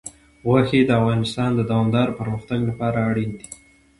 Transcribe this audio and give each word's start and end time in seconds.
غوښې 0.47 0.79
د 0.85 0.89
افغانستان 1.01 1.49
د 1.55 1.61
دوامداره 1.69 2.17
پرمختګ 2.19 2.59
لپاره 2.69 2.97
اړین 3.09 3.31
دي. 3.37 3.47